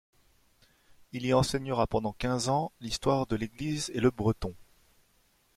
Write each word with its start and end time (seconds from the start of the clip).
Il 1.11 1.27
y 1.27 1.31
enseignera 1.35 1.85
pendant 1.85 2.13
quinze 2.13 2.49
ans 2.49 2.71
l’histoire 2.81 3.27
de 3.27 3.35
l’Église 3.35 3.91
et 3.93 3.99
le 3.99 4.09
breton. 4.09 4.55